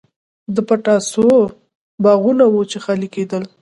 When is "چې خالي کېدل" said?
2.71-3.43